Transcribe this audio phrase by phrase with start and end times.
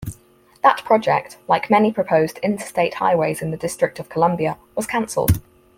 [0.63, 5.39] That project, like many proposed interstate highways in the District of Columbia, was canceled.